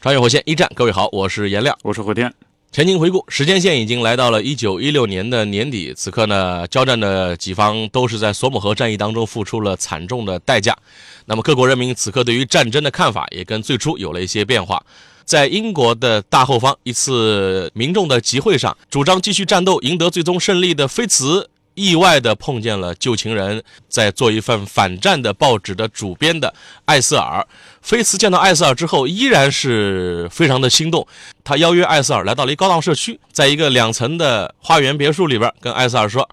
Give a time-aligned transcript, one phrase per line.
[0.00, 1.76] 穿越火线一战，各位好，我是颜亮。
[1.82, 2.32] 我是火天。
[2.70, 5.92] 前情回顾，时间线已经来到了一九一六年的年底。
[5.92, 10.76] 此刻呢，交战的几方都是在索姆河战役当中付出了惨重的代价。
[11.24, 14.80] 那么，各国人民此刻对于战争的看法也跟最初有了一些变化。
[15.24, 26.52] 在英国的大后方一次民众的集会上，主张继续战斗、赢得最终胜利的菲茨，意外的碰见了旧情人，在做一份反战的报纸的主编的
[26.86, 27.46] 艾瑟尔。
[27.80, 31.06] 菲茨见到艾瑟尔之后，依然是非常的心动。
[31.44, 36.28] 他邀约艾瑟尔来到了一高档社区，在一个两层的花园别墅里边，跟艾瑟尔说：“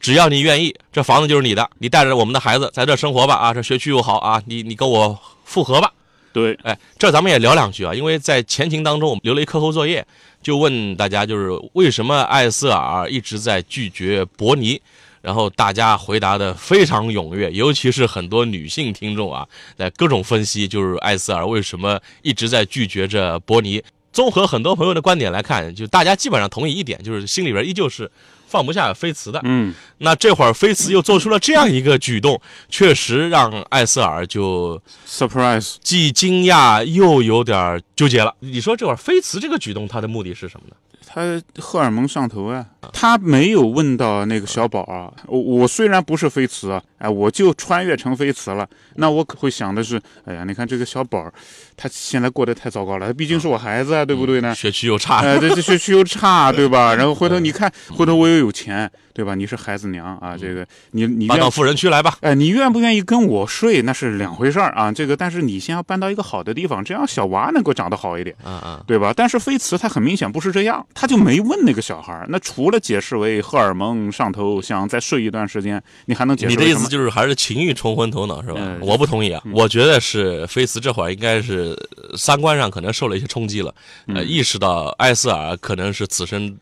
[0.00, 1.70] 只要你愿意，这房子就是你的。
[1.78, 3.34] 你带着我们的孩子在这生活吧。
[3.36, 5.92] 啊，这学区又好啊，你你跟我复合吧。”
[6.32, 10.06] 对，哎，这咱们也聊两句啊，因为在前情当中，我们留了一课后作业，
[10.42, 14.80] 就问大家，就是为什么艾瑟尔一直在拒绝伯尼？
[15.22, 23.82] 然后大家回答的非常踊跃，尤其是很多女性听众啊，在各种分析，就是艾瑟尔为什么一直在拒绝着伯尼。
[24.12, 28.10] 综合很多朋友的观点来看，就大家基本上同意一点，就是心里边依旧是
[28.50, 29.40] 放不下菲茨的。
[29.44, 38.34] 嗯，那这会儿菲茨又做出了这样一个举动，确实让艾瑟尔就 surprise，既惊讶又有点纠结了。
[38.40, 40.74] 你说这会儿菲茨这个举动，他的目的是什么呢？
[41.12, 45.12] 他荷尔蒙上头啊，他没有问到那个小宝啊。
[45.26, 48.64] 我我虽然不是飞茨啊，哎，我就穿越成飞茨了。
[48.94, 51.28] 那我可会想的是，哎呀，你看这个小宝，
[51.76, 53.08] 他现在过得太糟糕了。
[53.08, 54.54] 他毕竟是我孩子啊，对不对呢？
[54.54, 56.94] 学区又差，哎，这这学区又差， 对吧？
[56.94, 59.34] 然后回头你看，回头我又有钱，对吧？
[59.34, 62.18] 你是孩子娘啊，这个你你搬到富人区来吧。
[62.20, 64.92] 哎，你愿不愿意跟我睡那是两回事儿啊。
[64.92, 69.12] 这个，但是你先要搬到一个好的地方，这样小娃能够长得好一点，嗯嗯，对吧？
[69.16, 72.26] 但是飞茨他很明显不是这样，他就没问那个小孩儿。
[72.28, 76.50] 那除了解释为荷尔蒙上头，想再睡一段时间，你还能解释？
[76.50, 78.60] 你的意思就是还是情欲冲昏头脑是吧？
[78.82, 81.74] 我不同意啊，我觉得是菲茨这会儿应该是
[82.18, 83.74] 三观上可能受了一些冲击了，
[84.08, 86.54] 呃，意识到艾斯尔可能是此生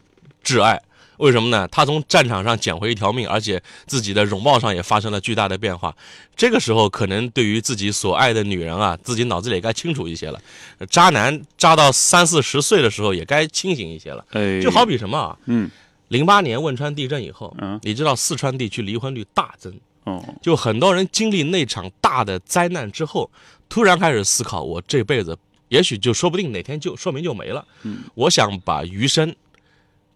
[0.44, 0.80] 挚爱。
[1.18, 1.68] 为什么呢？
[1.68, 5.94] 他从战场上捡回一条命，而且自己的容貌上也发生了巨大的变化。
[6.34, 10.40] 这个时候，可能对于自己所爱的女人啊，自己脑子里也该清楚一些了。
[10.88, 14.24] 渣男渣到三四十岁的时候，也该清醒一些了。
[14.30, 15.36] 哎，就好比什么啊？
[15.46, 15.68] 嗯，
[16.08, 19.74] 零八年汶川地震以后，嗯，你知道四川地区离婚率大增。
[20.04, 23.28] 哦，就很多人经历那场大的灾难之后，
[23.68, 25.36] 突然开始思考：我这辈子
[25.68, 27.66] 也许就说不定哪天就说明就没了。
[27.82, 29.34] 嗯，我想把余生。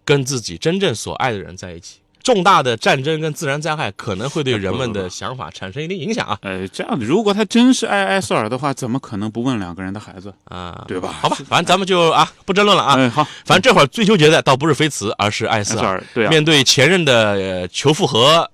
[0.05, 6.39] 跟自己真正所爱的人在一起，重大的战争跟自然灾害可能会对人们的想法产生一定影响啊。
[6.43, 10.85] 呃，这样的，如果他真是爱艾瑟尔的话，怎么可能不问两个人的孩子啊？
[10.87, 11.13] 对吧？
[11.13, 12.95] 好吧，反正咱们就啊不争论了啊。
[12.97, 16.03] 嗯，好，反正这会儿最纠结的倒不是菲茨，而是艾瑟尔。
[16.15, 18.49] 对啊，面对前任的求复合，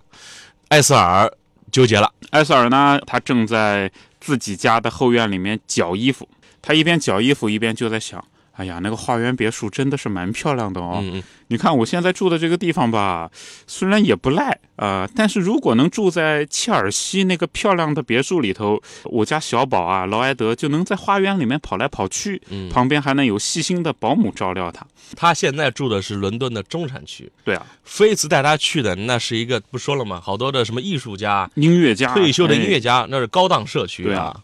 [0.69, 1.31] 艾瑟尔
[1.71, 2.11] 纠结了。
[2.31, 6.27] 艾瑟尔呢，他正在自己家的后院里面绞衣服，
[6.63, 8.25] 他一边绞衣服一边就在想。
[8.59, 10.99] 哎呀，那个花园别墅真的是蛮漂亮的哦。
[11.01, 11.23] 嗯嗯。
[11.51, 13.31] 你看我现在住的这个地方吧，
[13.67, 24.85] 虽然也不赖啊，但是如果能住在切尔西那个漂亮的别墅里头，我家小宝啊，劳埃德就能在花园里面跑来跑去，嗯，旁边还能有细心的保姆照料他。
[25.17, 27.31] 他现在住的是伦敦的中产区。
[27.45, 30.21] 对啊，菲茨带他去的那是一个不说了吗？
[30.21, 34.37] 好多的什么艺术家、音乐家、退休的音乐家，那是高档社区对啊。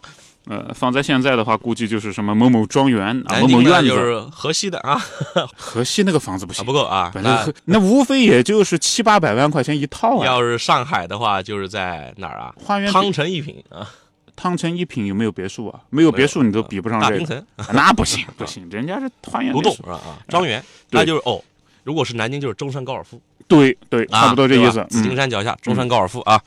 [0.46, 5.00] 呃，放在现在的话，估计就是什么某某庄园啊，某某院子，就是河西的啊。
[5.56, 7.10] 河西那个房子不行，不够啊。
[7.22, 10.26] 那那无非也就是七八百万块钱一套啊。
[10.26, 12.54] 要是上海的话，就是在哪儿啊？
[12.62, 13.88] 花园汤臣一品啊。
[14.36, 15.80] 汤臣一品有没有别墅啊？
[15.90, 17.44] 没有别墅，你都比不上这个。
[17.72, 20.62] 那不行不行，人家是花园独栋啊啊，庄园。
[20.90, 21.40] 那就是哦，
[21.84, 23.20] 如果是南京，就是中山高尔夫。
[23.46, 24.84] 对对，差不多这意思。
[24.90, 26.40] 紫金山脚下，中山高尔夫啊。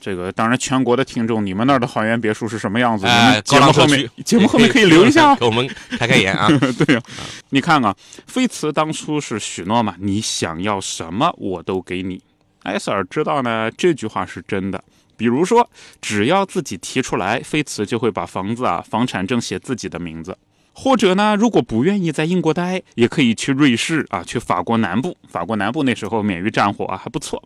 [0.00, 3.06] 这个当然，全国的听众，你们那儿的花园别墅是什么样子？
[3.06, 6.48] 哎，节目后面 节目后面可以留一下， 给我们开开眼啊。
[6.84, 7.02] 对呀，
[7.50, 7.94] 你看啊，
[8.26, 12.20] 菲茨当初是许诺嘛，你想要什么我都给你。
[12.62, 14.82] 埃塞尔知道呢，这句话是真的。
[15.16, 15.68] 比如说，
[16.00, 20.36] 只要自己提出来，菲茨就会把房子啊、房产证写自己的名字。
[20.72, 25.16] 或者呢，如果不愿意在英国待，也可以去瑞士啊，去法国南部。
[25.28, 27.42] 法国南部那时候免于战火啊，还不错。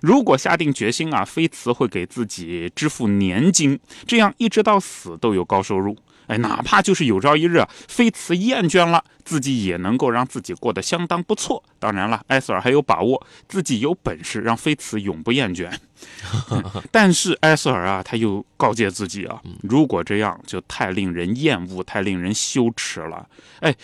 [0.00, 5.96] 如果下定决心啊，菲茨会给自己支付年金，这样一直到死都有高收入。
[6.28, 11.62] 哎，哪怕就是有朝一日啊，菲茨厌倦了，自己也能够让自己过得相当不错。
[11.78, 15.70] 当然了，埃塞尔还有把握，自己有本事让菲茨永不厌倦。
[16.92, 23.26] 但是埃塞尔啊，他又告诫自己啊，如果这样就太令人厌恶，太令人羞耻了。
[23.60, 23.74] 哎，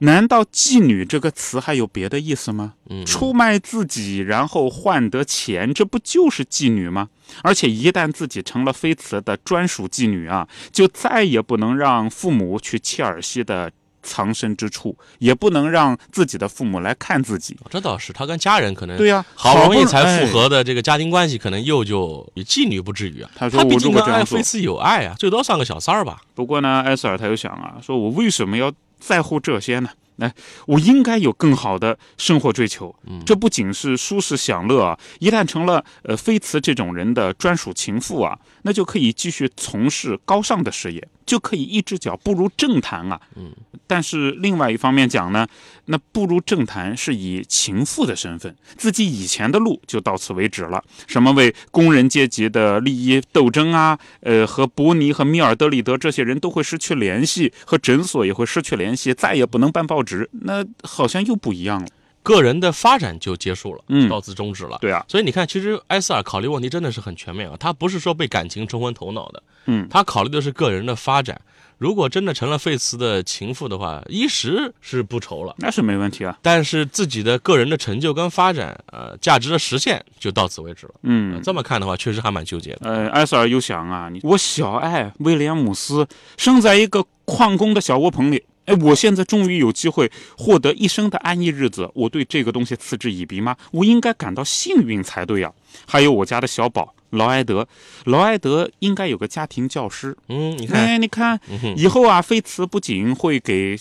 [0.00, 2.74] 难道妓女这个词还有别的意思吗？
[3.06, 7.08] 出卖自己然后换得钱，这不就是妓女吗？
[7.42, 13.70] 而且一旦自己成了菲茨的专属妓女啊，就再也不能让父母去切尔西的。
[14.02, 17.54] 藏身之处，也不能让自己的父母来看自己。
[17.68, 23.30] 这倒是，他跟家人可能对呀，好不容易才复合的这个家庭关系，可能又就妓女不至于啊。
[23.34, 29.90] 他说：“毕竟跟埃菲斯有爱啊，最多算个小三儿吧。”不过呢，埃塞尔他又想啊，说我为什么要在乎这些呢？
[30.18, 30.30] 哎，
[30.66, 32.94] 我应该有更好的生活追求。
[33.24, 41.08] 这不仅是舒适享乐啊，一旦成了呃菲茨这种人的专属情妇啊，那就可以继续从事高尚的事业。
[41.24, 43.52] 就可以一只脚步入政坛啊，嗯，
[43.90, 45.44] 但是另外一方面讲呢，
[45.86, 50.80] 那步入政坛是以情妇的身份，自己以前的路就到此为止了。
[51.08, 61.88] 什么为工人阶级的利益斗争啊，呃，和伯尼和米尔德里德这些人都会失去联系，和诊所也会失去联系，再也不能办报纸，那好像又不一样了。
[62.22, 64.78] 个人的发展就结束了，嗯，到此终止了。
[64.80, 71.40] 对啊，所以你看，其实埃塞尔考虑问题真的是很全面啊，他不是说被感情冲昏头脑的，嗯，他考虑的是个人的发展。
[71.80, 76.38] 如果真的成了费茨的情妇的话，一时是不愁了，那是没问题啊。
[76.42, 80.94] 但是自己的个人的成就跟发展，呃，价值的实现就到此为止了。
[81.04, 82.80] 嗯，这么看的话，确实还蛮纠结的。
[82.82, 86.06] 呃，埃塞尔又想啊，你我小爱威廉姆斯
[86.36, 88.44] 生在一个矿工的小窝棚里。
[88.66, 93.56] 哎，我现在终于有机会获得一生的安逸日子，我对这个东西嗤之以鼻吗？
[93.70, 95.50] 我应该感到幸运才对呀。
[95.86, 96.94] 还有我家的小宝。
[97.10, 97.66] 劳埃德，
[98.04, 100.16] 劳埃德应该有个家庭教师。
[100.28, 101.38] 嗯，你看，哎，你看，
[101.76, 103.76] 以后啊，菲茨不仅会给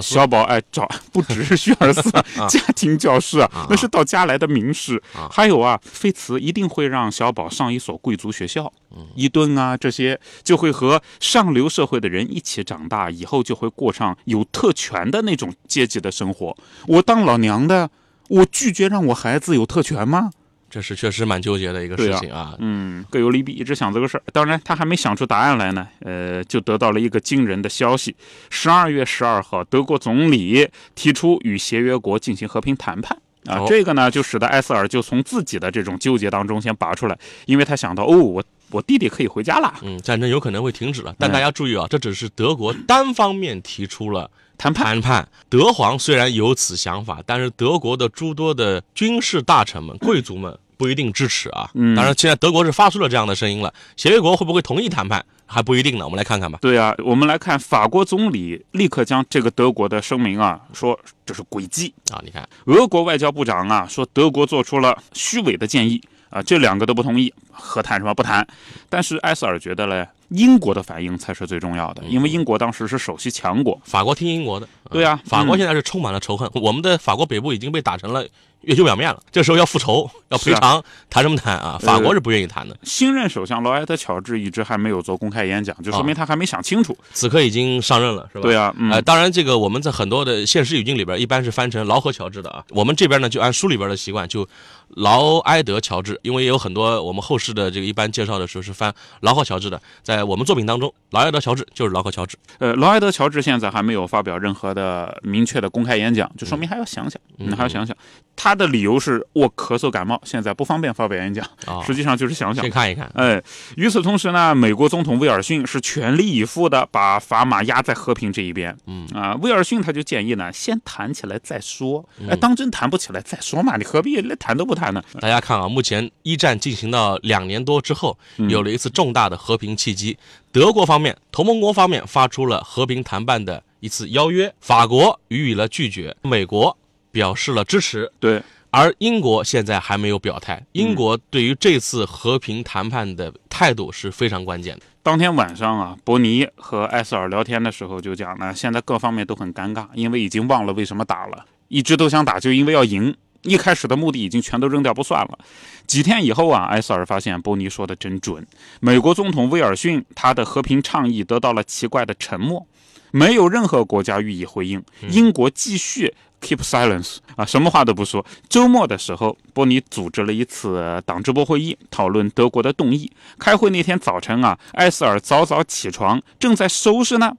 [0.00, 2.10] 小宝哎找，不只是学而思
[2.48, 5.02] 家庭教师啊，那是到家来的名师。
[5.30, 8.72] 还有啊，菲茨一定会让小宝上一所贵族学校，
[9.14, 16.56] 伊顿啊这些，就会和上流社会的人一起长大，以后就会过上有特权的那种阶级的生活。
[16.86, 17.90] 我当老娘的，
[18.28, 20.30] 我拒绝让我孩子有特权吗？
[20.70, 24.22] 这是确实蛮纠结的一个事情啊，嗯，各有利弊，一直想这个事儿。
[24.32, 28.14] 当然，他还没想出答案来呢，呃，就得到了一个惊人的消息：
[28.50, 33.16] 十二月十二号，德国总理提出与协约国进行和平谈判
[33.46, 33.64] 啊。
[33.66, 41.14] 这个呢，就使得埃塞尔就从自己的这种纠结当中先拔出来，因为他想到，哦，我我弟弟可以回家了，嗯，战争有可能会停止了。
[41.18, 44.30] 但大家注意啊，这只是德国单方面提出了。
[44.58, 45.28] 谈判，谈判。
[45.48, 51.70] 德皇虽然有此想法，但是德国的诸多的军事大臣们、贵族们不一定支持啊。
[51.74, 53.72] 嗯，当然，现在德国是发出了这样的声音了。
[53.96, 56.04] 协约国会不会同意谈判还不一定呢。
[56.04, 56.58] 我们来看看吧。
[56.60, 62.20] 对啊，我们来看法国总理立刻将这个德国的声明啊，说这是诡计啊。
[62.24, 68.46] 你看，俄国外交部长啊说德国做出了虚伪的建议啊，这两个都不同意，和谈什么不谈。
[68.90, 70.06] 但是埃塞尔觉得嘞。
[70.28, 74.68] 英国的反应才是最重要的，因为英国当时是首席强国，法国听英国的。
[74.90, 78.26] 对呀，法国现在是充满了仇恨，我们的法国北部已经被打成了。
[78.62, 81.78] 月球表面了，这时候要复仇， 要赔偿，谈什么谈啊？
[81.80, 82.76] 法国是不愿意谈的。
[82.82, 86.94] 新任首相劳埃德乔治一直还没有做公开演讲，就说明他还没想清楚。
[87.12, 88.42] 此刻已经上任了，是吧？
[88.42, 92.64] 对啊，呃，当然这个我们在很多的现实语境里边，一般是翻成劳合乔治的啊。
[92.70, 94.46] 我们这边呢，就按书里边的习惯，就
[94.90, 102.36] 劳埃德乔治，因为也有很多我们后世的这个一般介绍的时候是翻劳合乔治的，在我们作品当中，劳埃德乔治就是劳合乔治。
[102.58, 107.96] 呃，劳埃德乔治现在还没有发表任何的明确的公开演讲，就说明还要想想，嗯，还要想想。
[108.34, 111.44] 他的理由是我咳嗽感冒，现在不方便发表演讲。
[111.84, 113.10] 实际上就是想想，先看一看。
[113.14, 113.42] 哎，
[113.76, 118.76] 与此同时呢，美国总统威尔逊是全力以赴的把砝码压在和平这一边。
[118.86, 122.08] 嗯啊，威尔逊他就建议呢，先谈起来再说。
[122.30, 123.76] 哎，当真谈不起来再说嘛？
[123.76, 125.02] 你何必连谈都不谈呢？
[125.20, 128.16] 大家看啊，目前一战进行到两年多之后，
[128.48, 130.16] 有了一次重大的和平契机。
[130.52, 136.74] 德国方面、同盟国方面发出了和平谈判的一次邀约，法国予以了拒绝，美国。
[137.10, 140.62] 表示了支持，对，而英国现在还没有表态。
[140.72, 144.82] 英国对于这次和平谈判的态度是非常关键的。
[145.02, 153.16] 当天晚上啊，伯尼和艾斯尔聊天的时候就讲呢，现在各方面都很尴尬，因为已经忘了为什么打了，一直都想打，就因为要赢。
[153.42, 155.38] 一开始的目的已经全都扔掉不算了。
[155.86, 158.46] 几天以后啊，埃塞尔发现波尼说的真准，
[158.80, 162.66] 美国总统威尔逊他的和平倡议得到了奇怪的沉默。
[163.10, 164.84] 没有任何国家予以回应。
[165.08, 168.22] 英国继续 keep silence 啊，什么话都不说。
[168.50, 173.10] 周末的时候，波尼组织了一次党支部会议，讨论德国的动议。
[173.38, 177.34] 开会那天早晨啊，埃塞尔早早起床，正在收拾呢。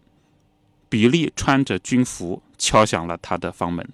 [0.90, 3.88] 比利穿着军服敲响了他的房门。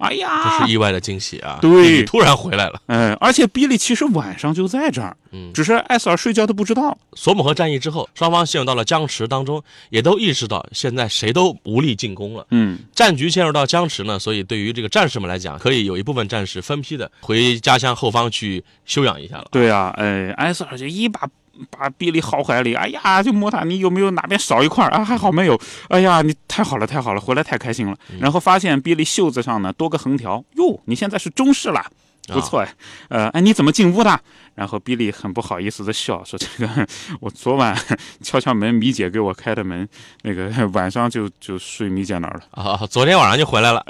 [0.00, 1.58] 哎呀，这是意外的惊喜啊！
[1.60, 2.80] 对，突然回来了。
[2.86, 6.96] 嗯，而且比利其实晚上就在这儿，嗯，只是艾瑟尔睡觉都不知道。
[7.14, 12.46] 索姆河战役之后，双方陷入到了僵持当中，也都意识到现在谁都无力进攻了。
[12.50, 19.46] 嗯，战局陷入到僵持呢，所以对于这个战士们来讲，可以有一部分战士分批的回家乡后方去休养一下了。
[19.50, 21.28] 对啊，哎，艾瑟尔就一把。
[21.70, 25.04] 把比利好怀里，哎呀，就摸他，你有没有哪边少一块啊？
[25.04, 25.60] 还好没有。
[25.88, 27.96] 哎呀，你太好了，太好了，回来太开心了。
[28.18, 31.84] 然后发现比利袖子上呢多个横条，哟，你现在是中式了，
[32.28, 32.74] 不错哎。
[33.08, 34.20] 呃，哎，你怎么进屋的？
[34.60, 36.86] 然后比利很不好意思的笑说：“这个
[37.18, 37.74] 我昨晚
[38.20, 39.88] 敲敲门，米姐给我开的门，
[40.20, 42.86] 那个 晚上就就睡米姐那儿了啊。
[42.90, 43.82] 昨天晚上就回来了，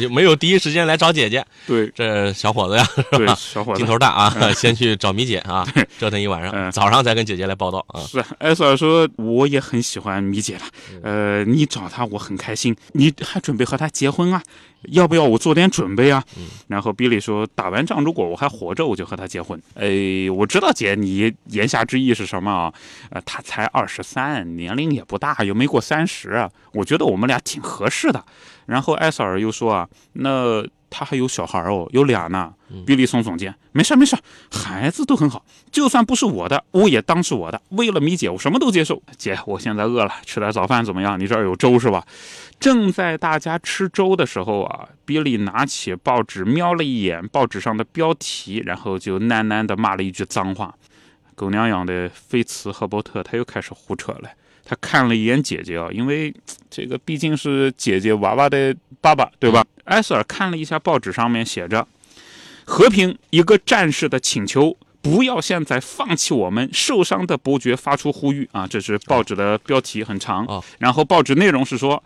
[0.00, 1.44] 就没有第一时间来找姐姐。
[1.66, 5.66] 对，这小伙子呀，对，小伙子劲头大啊，先去找米姐啊，
[5.98, 8.00] 折腾一晚上，早上再跟姐姐来报道啊。
[8.02, 10.62] 是，艾索尔说我也很喜欢米姐了，
[11.02, 14.40] 呃，你找她我很开心，你还准备和她结婚啊？
[14.90, 16.22] 要不要我做点准备啊？
[16.68, 19.60] 然后比利说打完仗如果我还活着，我就和她结婚。
[19.74, 22.72] 哎。”我知道姐，你言下之意是什么啊？
[23.10, 28.24] 呃，他才二十三，年龄也不大，又没过三十，我觉得我们俩挺合适的。
[28.66, 30.64] 然后艾瑟尔又说啊，那
[30.96, 32.54] 他还有小孩哦，有俩呢。
[32.86, 34.16] 比利耸耸肩，没事没事，
[34.50, 37.60] 孩子都很好，就算不是我的，我也当是我的。
[37.70, 39.00] 为了米姐，我什么都接受。
[39.16, 41.18] 姐，我现在饿了，吃点早饭怎么样？
[41.18, 42.04] 你这儿有粥是吧？
[42.58, 50.74] 正在大家吃粥的时候啊，比利拿起报纸瞄了一眼报纸上的标题，然后就喃喃地骂了一句脏话
[51.36, 54.28] ：“狗娘养的菲茨赫伯特！”他又开始胡扯了。
[54.64, 56.32] 他看了一眼姐姐啊，因为
[56.70, 59.64] 这个毕竟是姐姐娃娃的爸爸，对吧？
[59.84, 61.86] 埃塞尔看了一下报纸，上面写着。
[62.64, 66.68] 和平，一个战士的请求，不要现在放弃我们。
[66.72, 70.62] 受伤的伯爵发出呼吁啊，这是报纸的标题，很长啊。
[70.78, 72.02] 然后报纸内容是说。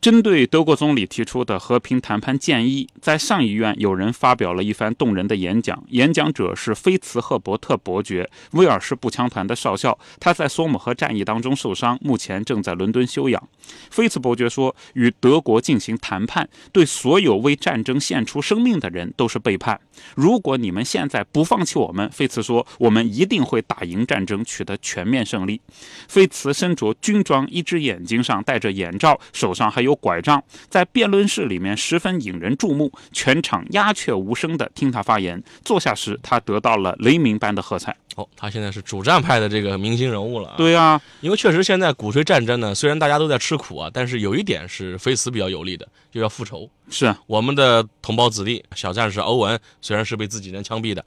[0.00, 5.84] 针对德国总理提出的和平谈判建议，在上议院有人发表了一番动人的演讲。
[5.90, 9.98] 演讲者是菲茨赫伯特伯爵，威尔士步枪团的少校。
[10.18, 13.46] 他在索姆河战役当中受伤，目前正在伦敦休养。
[13.90, 19.78] 菲茨伯爵说：“与德国进行谈判，对所有为战争献出生命的人都是背叛。
[20.16, 25.60] 如果你们现在不放弃我们，菲茨说，我们一定会打赢战争，取得全面胜利。”
[26.08, 30.00] 菲茨身着军装，一只眼睛上戴着眼罩，手上还有。
[30.00, 35.42] 拐杖在辩论室里面十分引人注目，全场鸦雀无声的听他发言。
[35.62, 37.94] 坐下时，他得到了雷鸣般的喝彩。
[38.16, 40.54] 哦，他现在是主战派的这个明星人物了。
[40.56, 46.68] 对啊，因为确实现在鼓吹战争呢，虽然大家都在吃苦啊，但是有一点是菲茨比较有利的，就要复仇。
[46.90, 51.04] 是我们的同胞子弟，小战士欧文虽然是被自己人枪毙的，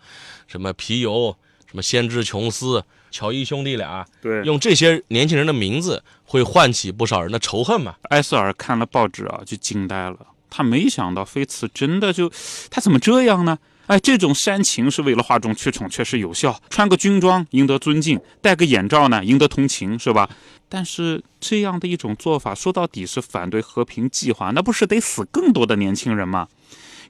[0.48, 2.84] 什么皮尤，什么先知琼斯。
[3.12, 7.94] 乔伊兄弟俩，对，用这些年轻人的名字会唤起不少人的仇恨嘛？
[8.10, 10.18] 埃塞尔看了报纸啊，就惊呆了。
[10.50, 12.28] 他没想到菲茨真的就，
[12.72, 13.60] 他怎么这样呢？
[13.94, 16.60] 哎，这种煽情是为了哗众取宠，确实有效。
[16.68, 20.28] 穿个军装赢得尊敬，戴个眼罩呢赢得同情，是吧？
[20.68, 26.48] 但是这样的一种做法，说到底是反对和平计划，那不是得死更多的年轻人吗？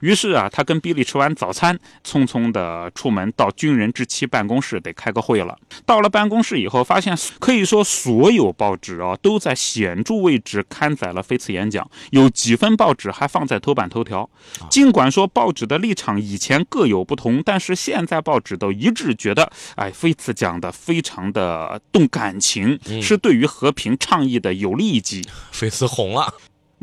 [0.04, 5.56] 于是啊，他跟比利吃完早餐，匆匆的出门到军人之妻办公室得开个会了。
[5.86, 14.28] 到了办公室以后，发现可以说所有报纸啊都在显著位置刊载了菲茨演讲，有几份报纸还放在头版头条。
[14.68, 25.26] 尽管说报纸的立场以前各有不同，但是现在报纸都一致觉得，哎，菲茨讲的非常的动感情，是对于和平倡议的有利一击。
[25.50, 26.34] 菲茨红了。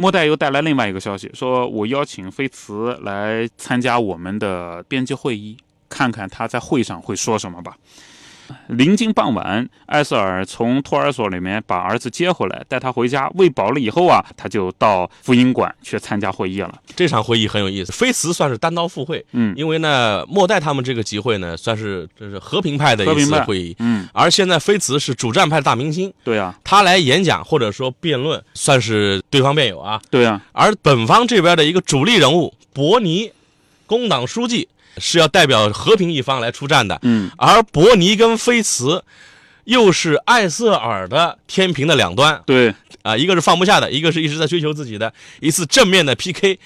[0.01, 5.55] 莫代又带来另外一个消息，说我邀请菲茨来参加我们的编辑会议，
[5.88, 7.77] 看看他在会上会说什么吧。
[8.67, 16.74] 临近傍晚，艾瑟尔从托儿所里面把儿子接回来，带他回家喂饱了以后啊，他就到福音馆去参加会议了。
[16.96, 33.31] 这场会议很有意思，菲茨算是单刀赴会，嗯，因为呢，莫代他们这个集会呢，算是这是和平派的一次会议，嗯，而现在菲茨是主战派的大明星，对啊，他来演讲或者说辩论，算是对方辩友啊，对啊，而本方这边的一个主力人物伯尼，
[33.86, 34.67] 工党书记。
[34.98, 39.03] 是要代表和平一方来出战的，嗯，而伯尼跟菲茨，
[39.63, 46.60] 又是艾瑟尔的天平的两端，对，啊，一个是放不下的，一个是一直在追求自己的一次正面的 PK，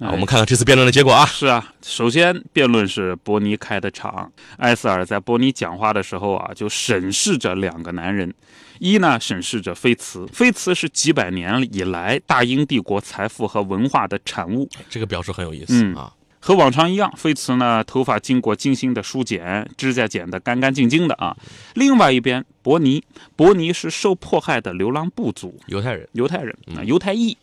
[0.00, 1.24] 啊，我们看看这次辩论的结果啊。
[1.26, 8.34] 是啊，首先辩论是伯尼开的场，埃塞尔在伯尼讲话的时候啊，就审视着两个男人，
[8.78, 15.94] 一呢审视着菲茨，菲茨是几百年以来大英帝国财富和文化的产物，这个表述很有意思、嗯。
[15.94, 16.12] 啊。
[16.48, 21.36] 和往常一样，菲茨呢头发经过精心的梳剪，指甲剪得干干净净的啊。
[21.74, 23.04] 另外一边，伯尼，
[23.36, 27.36] 伯尼是受迫害的流浪部族，犹太人，犹太人啊，犹太裔，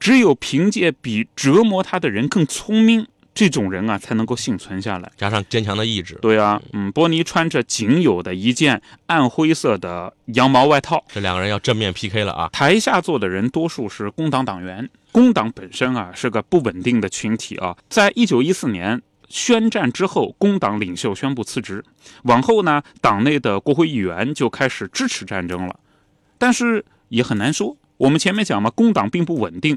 [0.00, 5.08] 只有凭借比折磨他的人更聪明，这种人啊才能够幸存下来。
[5.16, 12.48] 加上坚强的意志，对啊，嗯，波尼穿着仅有的一件暗灰色的羊毛外套，这两个人要正面 PK 了啊。
[12.52, 14.90] 台下坐的人多数是工党党员。
[15.12, 21.84] 工党本身啊是个不稳定的群体啊，在一九一四年宣战之后，工党领袖宣布辞职，
[22.24, 25.78] 往后呢，党内的国会议员就开始支持战争了，
[26.38, 27.76] 但是也很难说。
[27.96, 29.76] 我们前面讲嘛，工党并不稳定，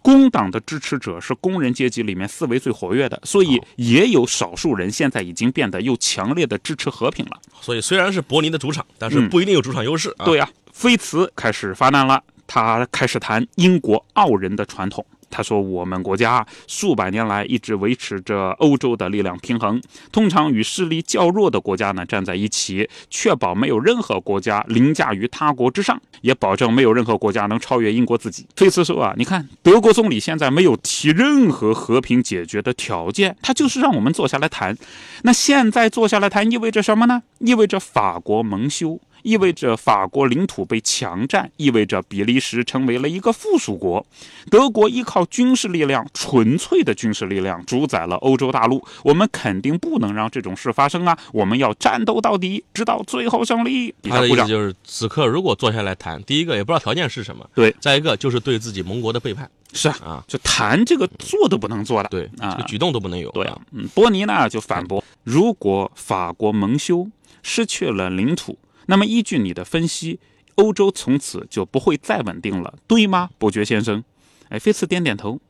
[0.00, 7.40] 工党的支持者是工人阶级里面思维最活跃的，所以也有少数人现在已经变得又强烈的支持和平了。
[7.60, 10.24] 所以虽然是柏林的主场，但是嗯不一定有主场优势啊。
[10.24, 15.04] 对呀、菲茨开始发难了，他开始谈英国傲人的传统。
[15.30, 19.82] 他说：“我们国家数百年来一直维持着欧洲的力量平衡，
[20.12, 34.76] 通常与势力较弱的国家呢站在一起，确保没有任何国家凌驾于他国之上，也保证没有任何国家能超越英国自己。”菲茨说：“啊，你看德国总理现在没有提任何和平解决的条件，他就是让我们坐下来谈。
[35.22, 37.24] 那现在坐下来谈意味着什么呢？
[37.40, 44.06] 意味着法国蒙羞。”意味着法国领土被强占，意味着比利时成为了一个附属国。
[44.50, 48.86] 德国依靠军事力量，纯粹的军事力量主宰了欧洲大陆。
[49.02, 51.18] 我们肯定不能让这种事发生啊！
[51.32, 53.94] 我们要战斗到底，直到最后胜利。
[54.02, 54.28] 他的。
[54.28, 62.08] 意思就是，此刻如果坐下来谈，第一个也不知道条件是什么，对，再一个就是对自己盟国的背叛是啊，啊，就谈这个做都不能做的。
[62.10, 63.30] 对，啊这个举动都不能有。
[63.30, 67.08] 对啊，嗯，波尼呢就反驳：如果法国蒙羞，
[67.42, 70.20] 失去了领土，那么依据你的分析，
[70.56, 74.04] 欧洲从此就不会再稳定了，对吗，伯爵先生？
[74.50, 75.40] 哎，菲茨点点头。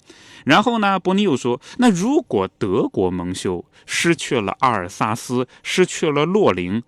[0.44, 6.82] 然后呢，伯尼又说：“那如果德国蒙羞，失去了阿尔萨斯，失去了洛林，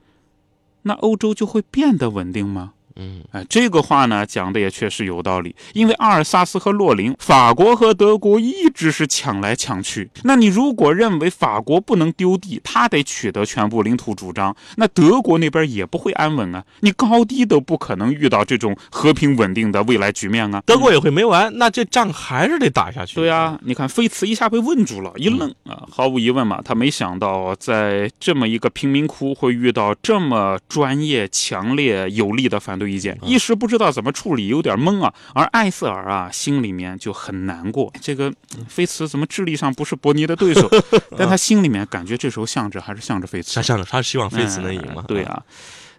[0.82, 10.10] 那欧洲就会变得稳定吗？”嗯，哎，这个话呢讲的也确实有道理，因为阿尔萨斯和洛林，法国和德国一直是抢来抢去。
[10.24, 16.64] 那你如果认为法国不能丢地，他得取得全部领土主张，那德国那边也不会安稳啊。
[16.80, 20.62] 你高低都不可能遇到这种和平稳定的未来局面啊。
[20.64, 23.16] 德国也会没完，那这仗还是得打下去。
[23.16, 35.12] 对啊，你看菲茨一下被问住了，一愣啊，毫无疑问嘛，他没想到在这么一个贫民窟会遇到这么专业、强烈、有力的反对意见，一时不知道怎么处理，有点懵啊。
[35.34, 40.70] 而艾瑟尔啊，心里面就很难过，这个嗯菲茨怎么智力上不是伯尼的对手？
[41.16, 45.04] 但他心里面感觉这时候向着还是向着菲茨他，向着他希望菲茨能赢嘛哎？
[45.06, 45.42] 对啊。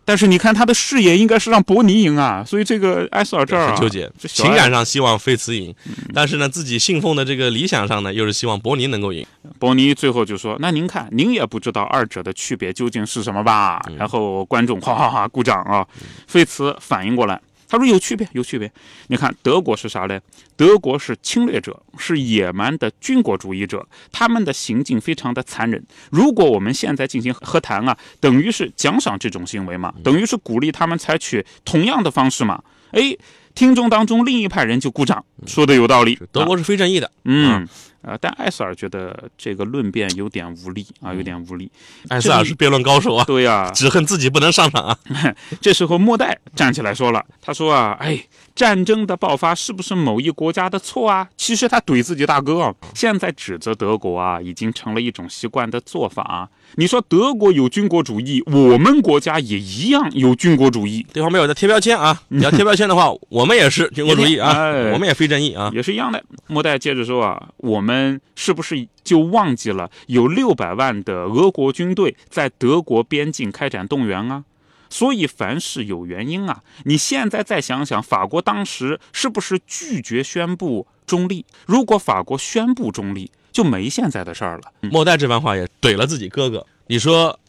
[0.08, 5.76] 但是你看他的视野应该是让伯尼赢啊，所以这个埃塞尔这儿啊纠结，情感上希望菲茨赢，
[6.14, 9.28] 但是呢，自己信奉的这个理想上呢，又是希望伯尼能够赢。
[9.60, 15.86] 伯尼最后就说：“那您看，您也不知道二者的区别究竟是什么吧？”然后观众哗哗哗鼓掌啊。
[16.26, 18.72] 菲茨反应过来，他说：“有区别，有区别。
[19.08, 20.22] 你看，德国是啥嘞？
[20.56, 25.84] 德国是侵略者，是野蛮的军国主义者，他们的行径非常的残忍。
[26.10, 32.64] 如果我们现在进行和谈啊，等于是奖赏这种行为嘛，等于是鼓励他们采取同样的方式嘛。
[32.92, 33.16] 哎，
[33.58, 36.14] 听众当中另一派人就鼓掌，说的有道理。
[36.14, 37.68] 啊德国是非正义的，嗯，
[38.04, 41.72] 呃，但艾瑟尔觉得这个论辩有点无力啊，有点无力。
[42.10, 44.96] 艾塞尔是辩论高手啊，对呀、 只恨自己不能上场啊。
[45.60, 51.28] 这时候莫代站起来说了，他说啊，哎，战争的爆发是不是某一国家的错啊？
[51.36, 56.48] 其实他怼自己大哥啊，现在指责德国啊，已经成了一种习惯的做法啊。
[56.76, 65.72] 你说德国有军国主义，我们国家也一样有军国主义，对方没有在贴标签啊，你要贴标签的话， 我们也是军国主义啊，哎我们也非正义啊。
[65.74, 66.24] 也是一样的。
[66.48, 74.44] 莫代接着说啊，我们是不是就忘记了有六百万的俄国军队在德国边境开展动员啊？
[74.90, 76.62] 所以凡事有原因啊。
[76.84, 81.46] 你现在再想想，法国当时是不是拒绝宣布中立？
[81.66, 84.72] 如果法国宣布中立，就没现在的事儿了。
[84.92, 86.64] 莫代这番话也怼了自己哥哥。
[86.86, 87.40] 你说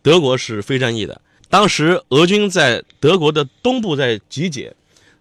[0.00, 1.20] 德国是非正义的，
[1.50, 4.74] 当时俄军在德国的东部在集结，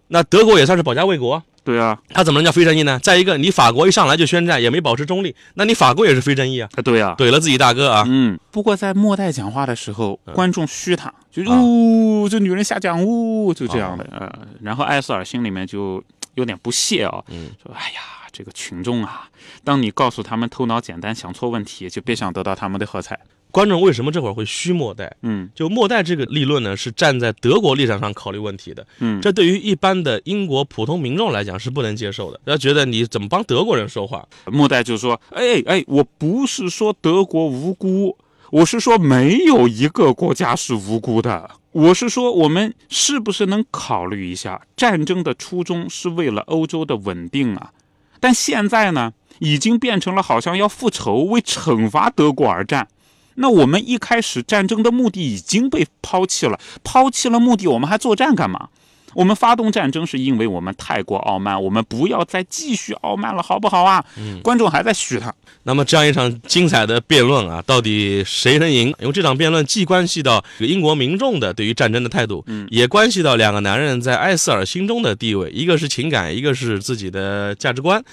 [0.08, 2.98] 那德国也算是保家卫国啊，对啊，他怎么能叫非正义呢？
[3.04, 7.16] 再一个，你法国一上来就宣战，也没保持中立，那你法国也是非正义啊，啊对啊。
[7.18, 8.06] 怼了自己大哥啊。
[8.08, 14.08] 嗯，不过在末代讲话的时候，嗯观众虚他，就啊呜、这女人瞎讲呜，就这样的。
[14.18, 16.02] 呃，然后艾斯尔心里面就
[16.36, 18.00] 有点不屑啊，嗯，说哎呀，
[18.40, 19.28] 这个群众啊，
[19.66, 23.20] 当你告诉他们头脑简单，想错问题，就别想得到他们的喝彩。
[23.52, 25.14] 观众为什么这会儿会虚末代？
[25.24, 28.88] 嗯就末代这个立论呢，是站在德国立场上考虑问题的。
[29.00, 32.40] 嗯，这对于一般的英国普通民众来讲是不能接受的。
[32.46, 34.26] 他觉得你怎么帮德国人说话？
[34.46, 38.16] 末代就说，哎哎，我不是说德国无辜，
[38.52, 41.52] 我是说没有一个国家是无辜的。
[41.72, 47.72] 我是说，我们是不是能考虑一下，战争的初衷是为了欧洲的稳定啊？
[48.20, 52.88] 但现在呢，已经变成了好像要复仇、为惩罚德国而战。
[53.36, 58.70] 那我们一开始战争的目的已经被抛弃了，抛弃了目的，我们还作战干嘛？
[59.14, 64.04] 我们发动战争是因为我们太过傲慢，我们不要再继续傲慢了，好不好啊？
[64.18, 65.34] 嗯观众还在嘘他。
[65.64, 68.94] 那么这样一场精彩的辩论啊，到底谁能赢？
[69.00, 78.04] 因为这场辩论既关系到这个英国民众的对于战争的态度，嗯也关系到两个男人在艾斯尔心中的地位，一个是情感，一个是自己的价值观。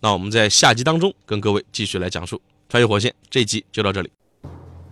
[0.00, 2.36] 那我们在下集当中跟各位继续来讲述
[2.68, 4.10] 《穿越火线》这一集就到这里。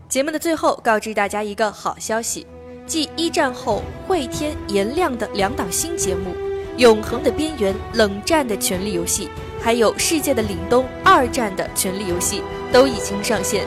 [0.09, 2.47] 节目的最后，告知大家一个好消息：
[2.87, 6.31] 继一战后汇天、颜亮的两档新节目
[6.77, 9.27] 《永恒的边缘》《冷战的权力游戏》，
[9.63, 12.41] 还有《世界的凛冬》《二战的权力游戏》
[12.73, 13.65] 都已经上线。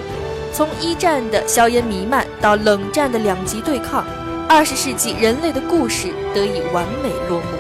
[0.54, 4.06] 从一战的硝烟弥漫到冷战的两极对抗，
[4.47, 7.58] 二十世纪人类的故事得以完美落幕。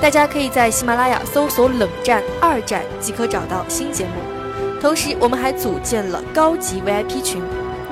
[0.00, 4.12] 大家可以在喜马拉雅搜索“冷战”“二战”即可找到新节目。
[4.80, 7.40] 同时，我们还组建了高级 VIP 群。